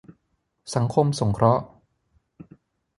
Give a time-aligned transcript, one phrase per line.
[0.75, 1.63] สังคมสงเคราะห์